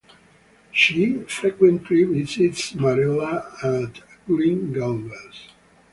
[0.71, 5.49] She frequently visits Marilla at Green Gables.